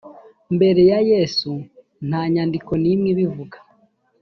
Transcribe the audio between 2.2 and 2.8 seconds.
nyandiko